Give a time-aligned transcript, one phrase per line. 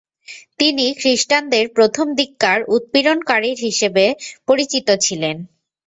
[0.59, 4.05] তিনি খ্রিস্টানদের প্রথমদিককার উৎপীড়নকারীর হিসেবে
[4.47, 5.35] পরিচিত ছিলেন।